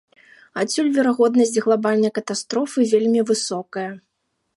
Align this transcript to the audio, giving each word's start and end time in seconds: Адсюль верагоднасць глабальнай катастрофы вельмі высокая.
Адсюль 0.61 0.87
верагоднасць 0.95 1.53
глабальнай 1.65 2.11
катастрофы 2.17 2.87
вельмі 2.95 3.21
высокая. 3.33 3.89